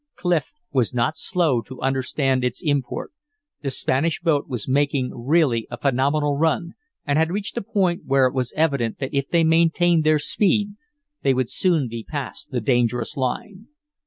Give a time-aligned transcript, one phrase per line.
[0.15, 3.11] Clif was not slow to understand its import.
[3.61, 6.73] The Spanish boat was making really a phenomenal run,
[7.05, 10.69] and had reached a point where it was evident that if they maintained their speed
[11.21, 13.67] they would soon be past the dangerous line.